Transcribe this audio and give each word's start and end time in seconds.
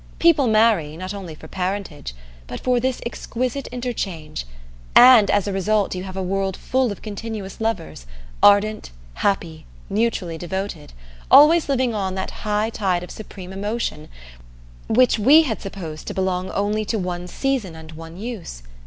People 0.17 0.47
marry, 0.47 0.97
not 0.97 1.13
only 1.13 1.35
for 1.35 1.47
parentage, 1.47 2.15
but 2.47 2.59
for 2.59 2.79
this 2.79 3.01
exquisite 3.05 3.67
interchange 3.67 4.47
and, 4.95 5.29
as 5.29 5.47
a 5.47 5.53
result, 5.53 5.93
you 5.93 6.01
have 6.05 6.17
a 6.17 6.23
world 6.23 6.57
full 6.57 6.91
of 6.91 7.03
continuous 7.03 7.61
lovers, 7.61 8.07
ardent, 8.41 8.89
happy, 9.21 9.67
mutually 9.91 10.39
devoted, 10.39 10.93
always 11.29 11.69
living 11.69 11.93
on 11.93 12.15
that 12.15 12.31
high 12.41 12.71
tide 12.71 13.03
of 13.03 13.11
supreme 13.11 13.53
emotion 13.53 14.09
which 14.89 15.19
we 15.19 15.43
had 15.43 15.61
supposed 15.61 16.07
to 16.07 16.15
belong 16.15 16.49
only 16.49 16.83
to 16.83 16.97
one 16.97 17.27
season 17.27 17.75
and 17.75 17.91
one 17.91 18.17
use. 18.17 18.63